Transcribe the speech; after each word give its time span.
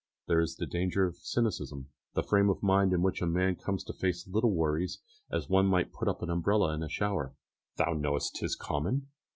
There 0.27 0.39
is 0.41 0.59
a 0.59 0.65
danger 0.65 1.05
of 1.05 1.17
cynicism, 1.17 1.89
the 2.15 2.23
frame 2.23 2.49
of 2.49 2.63
mind 2.63 2.91
in 2.91 3.03
which 3.03 3.21
a 3.21 3.27
man 3.27 3.55
comes 3.55 3.83
to 3.83 3.93
face 3.93 4.27
little 4.27 4.49
worries 4.51 4.97
as 5.31 5.47
one 5.47 5.67
might 5.67 5.93
put 5.93 6.07
up 6.07 6.23
an 6.23 6.29
umbrella 6.31 6.73
in 6.73 6.81
a 6.81 6.89
shower 6.89 7.35
"Thou 7.77 7.93
know'st 7.93 8.33
'tis 8.33 8.55
common!" 8.55 9.09